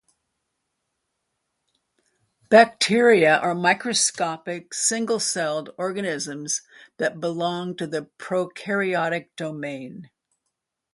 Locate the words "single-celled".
4.73-5.69